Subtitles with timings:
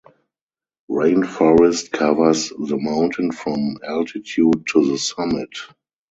[0.89, 5.55] Rainforest covers the mountain from altitude to the summit.